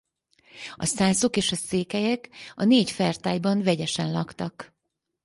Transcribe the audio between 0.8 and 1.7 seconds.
szászok és a